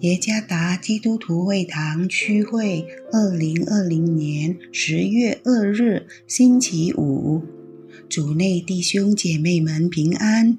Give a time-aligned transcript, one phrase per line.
[0.00, 7.42] 耶加达基督徒会堂区会，二零二零年十月二日，星期五，
[8.08, 10.56] 主内弟兄姐妹们平安。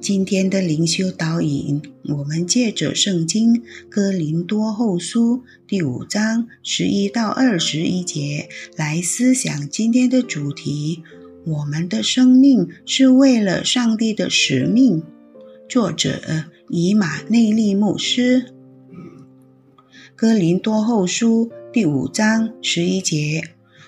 [0.00, 11.04] 今天的灵修导引，我们借着圣经哥林多后书第五章十一到二十一节来思想今天的主题：
[11.46, 15.00] 我们的生命是为了上帝的使命。
[15.68, 18.53] 作者以马内利牧师。
[20.16, 23.42] 哥林多后书第五章十一节，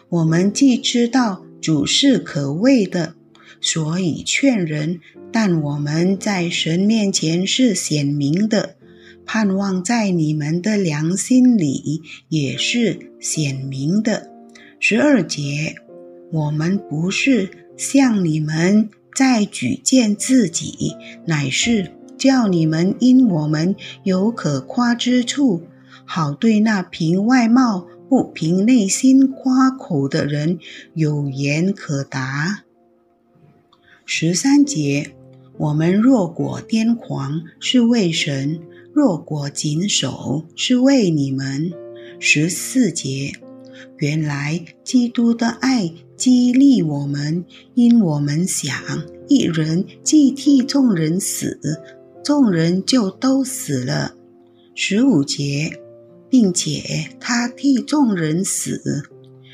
[0.08, 3.14] 我们既知道主是可畏的，
[3.60, 4.98] 所以劝人；
[5.30, 8.74] 但我们在神面前是显明的，
[9.24, 14.28] 盼望在你们的良心里也是显明的。
[14.80, 15.76] 十二节，
[16.32, 25.62] 我们不是向你们再举荐自己，乃是叫你们因我们有可夸之处。
[26.07, 30.60] 好对那凭外貌不凭内心夸口的人
[30.95, 32.63] 有言可答。
[34.04, 35.13] 十三节，
[35.59, 38.60] 我们若果癫狂，是为神；
[38.93, 41.73] 若果谨守，是为你们。
[42.20, 43.32] 十四节，
[43.98, 48.73] 原来基督的爱激励我们，因我们想
[49.26, 51.59] 一人既替众人死，
[52.23, 54.15] 众人就都死了。
[54.76, 55.80] 十五节。
[56.29, 59.02] 并且他替众人死，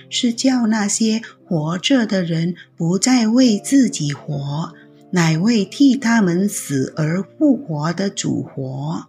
[0.09, 4.73] 是叫那些活着的人不再为自己活，
[5.11, 9.07] 乃为替他们死而复活的主活。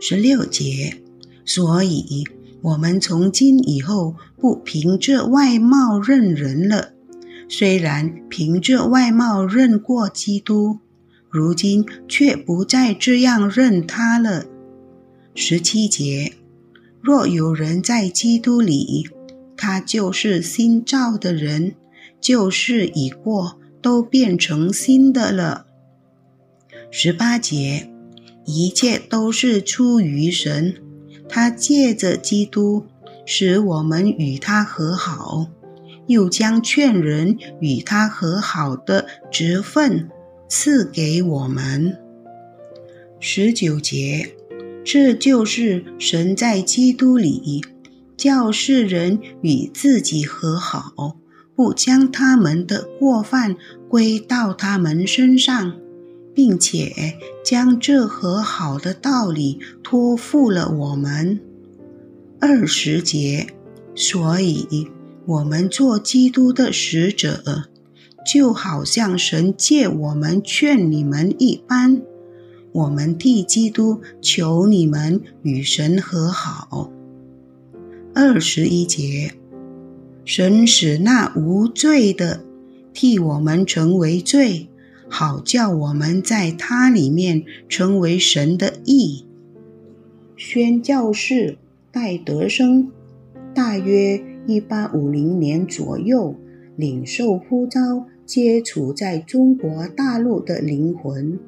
[0.00, 1.00] 十六节，
[1.44, 2.24] 所以
[2.62, 6.92] 我们从今以后不凭着外貌认人了，
[7.48, 10.78] 虽然凭着外貌认过基督，
[11.30, 14.46] 如今却不再这样认他了。
[15.40, 16.32] 十七节，
[17.00, 19.08] 若有人在基督里，
[19.56, 21.76] 他就是新造的人，
[22.20, 25.66] 旧事已过，都变成新的了。
[26.90, 27.88] 十八节，
[28.46, 30.74] 一切都是出于神，
[31.28, 32.86] 他借着基督
[33.24, 35.46] 使我们与他和好，
[36.08, 40.10] 又将劝人与他和好的职分
[40.48, 41.96] 赐给我们。
[43.20, 44.34] 十九节。
[44.90, 47.62] 这就是神在基督里
[48.16, 51.18] 叫世人与自己和好，
[51.54, 53.54] 不将他们的过犯
[53.86, 55.74] 归到他们身上，
[56.34, 61.38] 并且将这和好的道理托付了我们。
[62.40, 63.48] 二十节，
[63.94, 64.88] 所以
[65.26, 67.64] 我们做基督的使者，
[68.24, 72.00] 就好像神借我们劝你们一般。
[72.78, 76.92] 我们替基督求你们与神和好。
[78.14, 79.32] 二十一节，
[80.24, 82.44] 神使那无罪的
[82.92, 84.68] 替我们成为罪，
[85.08, 89.24] 好叫我们在他里面成为神的义。
[90.36, 91.58] 宣教士
[91.90, 92.92] 戴德生，
[93.52, 96.32] 大约一八五零年左右，
[96.76, 101.40] 领受呼召，接触在中国大陆的灵魂。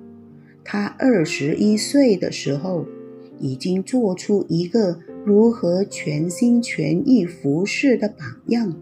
[0.72, 2.86] 他二十一岁的时候，
[3.40, 8.72] 已经做出一个如何全心全意服侍的榜样。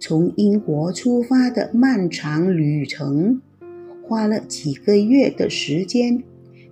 [0.00, 3.42] 从英国出发的漫长旅程，
[4.08, 6.22] 花了几个月的时间，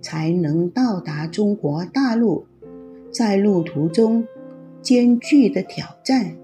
[0.01, 2.47] 才能到达中国大陆。
[3.11, 4.25] 在路途中，
[4.81, 6.35] 艰巨的挑战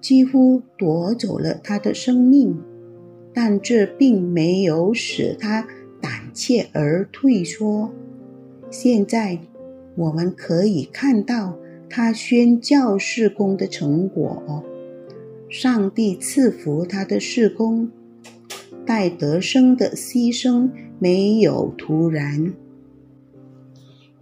[0.00, 2.56] 几乎夺走了他的生命，
[3.34, 5.66] 但这并没有使他。
[6.36, 7.90] 怯而退缩。
[8.70, 9.38] 现在
[9.96, 11.56] 我们可以看到
[11.88, 14.62] 他宣教事工的成果。
[15.48, 17.90] 上帝赐福他的事工，
[18.84, 20.68] 戴德生的牺牲
[20.98, 22.52] 没有突然。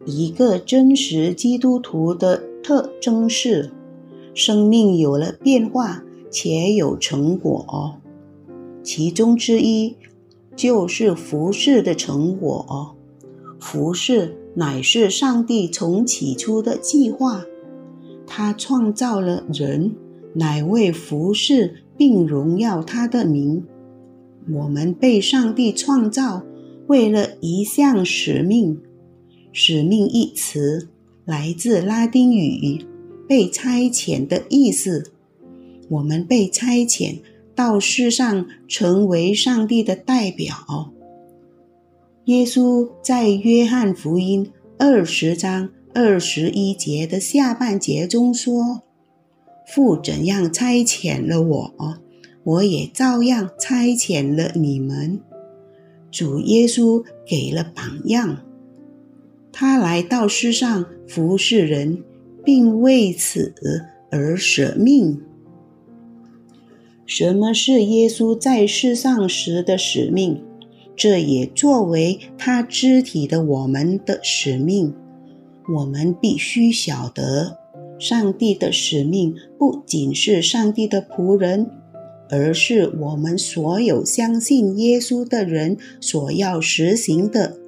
[0.05, 3.73] 一个真实基督徒的特征是，
[4.35, 7.97] 生命有了变化且有成果。
[8.85, 9.97] 其中之一。
[10.57, 12.97] 就是服饰的成果。
[13.61, 17.45] 服饰乃是上帝从起初的计划，
[18.27, 19.95] 他创造了人，
[20.35, 23.65] 乃为服饰并荣耀他的名。
[24.53, 26.43] 我们被上帝创造，
[26.87, 28.81] 为了一项使命。
[29.53, 30.89] 使命一词
[31.25, 32.85] 来自拉丁语
[33.29, 35.13] “被差遣”的意思。
[35.89, 37.21] 我们被差遣。
[37.55, 40.93] 到世上成为上帝的代表。
[42.27, 48.83] 耶稣在约翰福音二十章二十一节的下半节中说
[49.69, 51.75] ：“父怎样差遣了我，
[52.43, 55.21] 我也照样差遣了你们。”
[56.11, 58.39] 主耶稣给了榜样，
[59.53, 62.03] 他来到世上服侍人，
[62.45, 63.53] 并为此
[64.11, 65.21] 而舍命。
[67.07, 70.43] 什么是耶稣在世上时的使命？
[70.97, 74.95] 这也作为他肢体的我们的使命。
[75.75, 77.59] 我们必须晓得，
[77.99, 81.71] 上帝的使命不仅是上帝的仆人。
[82.31, 87.59] 而是我们所有相信耶稣的人所要实行的。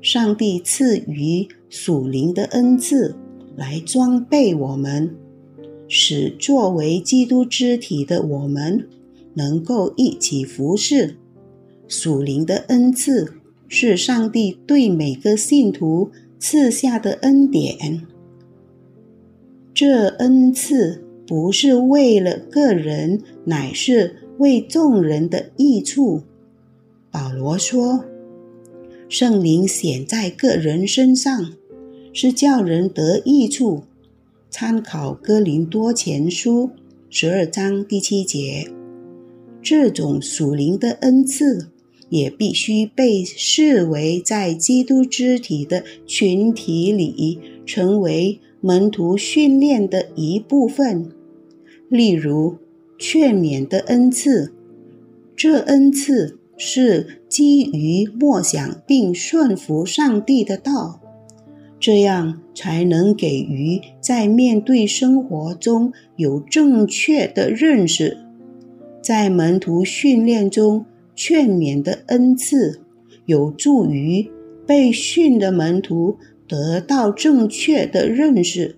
[0.00, 3.16] 上帝赐予属灵的恩赐
[3.56, 5.16] 来装备我们，
[5.88, 8.88] 使作为基督肢体的我们
[9.34, 11.16] 能够一起服侍。
[11.88, 13.34] 属灵的恩赐
[13.68, 18.06] 是上帝对每个信徒赐下的恩典，
[19.72, 21.00] 这恩赐。
[21.26, 26.20] 不是为了个人，乃是为众人的益处。
[27.10, 28.04] 保罗说
[29.08, 31.54] ：“圣灵显在个人身上，
[32.12, 33.84] 是叫人得益处。”
[34.56, 36.70] 参考哥林多前书
[37.10, 38.70] 十二章第七节。
[39.60, 41.70] 这种属灵的恩赐，
[42.08, 48.38] 也必须被视为在基督肢体的群体里成为。
[48.60, 51.10] 门徒训练的一部分，
[51.88, 52.56] 例如
[52.96, 54.54] 劝勉的恩赐，
[55.34, 61.00] 这恩赐是基于默想并顺服上帝的道，
[61.80, 68.18] 这样才能给予在面对生活中有正确的认识。
[69.00, 70.84] 在门徒训练中，
[71.16, 72.82] 劝勉的恩赐
[73.24, 74.30] 有助于
[74.66, 76.18] 被训的门徒。
[76.46, 78.76] 得到正确的认识，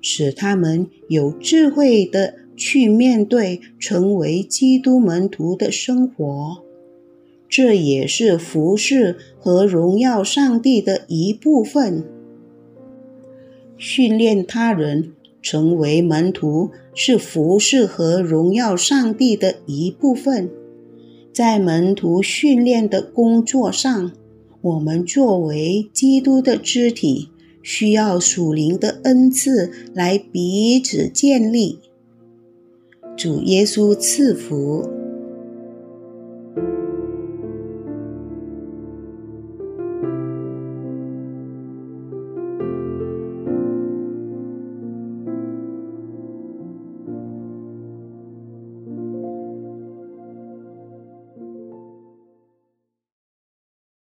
[0.00, 6.64] 使他们有智慧的去面对成为基督门徒的生活。
[7.46, 12.02] 这也是服侍和荣耀上帝的一部分。
[13.82, 15.12] 训练他人
[15.42, 20.48] 成为门徒是服侍和荣耀上帝的一部分。
[21.32, 24.12] 在门徒训练的工作上。
[24.60, 27.30] 我们作为基督的肢体，
[27.64, 31.80] 需要属灵的恩赐来彼此建立。
[33.16, 35.01] 主耶稣赐福。